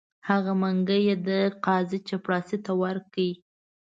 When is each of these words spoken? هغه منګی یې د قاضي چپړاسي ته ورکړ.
هغه 0.29 0.51
منګی 0.61 1.01
یې 1.07 1.15
د 1.27 1.29
قاضي 1.65 1.99
چپړاسي 2.07 2.57
ته 2.65 2.71
ورکړ. 2.81 3.27